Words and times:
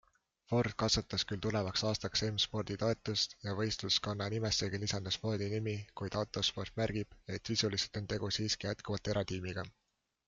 Ford 0.51 0.75
kasvatas 0.83 1.23
küll 1.31 1.41
tulevaks 1.45 1.83
aastaks 1.89 2.23
M-Spordi 2.27 2.77
toetust 2.83 3.35
ja 3.49 3.53
võistkonna 3.59 4.29
nimessegi 4.35 4.81
lisandus 4.85 5.19
Fordi 5.27 5.51
nimi, 5.53 5.77
kuid 6.03 6.19
Autosport 6.23 6.83
märgib, 6.83 7.15
et 7.37 7.53
sisuliselt 7.53 8.01
on 8.03 8.11
tegu 8.15 8.33
siiski 8.39 8.71
jätkuvalt 8.71 9.13
eratiimiga. 9.17 9.69